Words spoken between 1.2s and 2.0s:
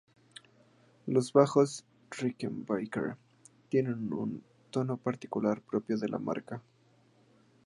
bajos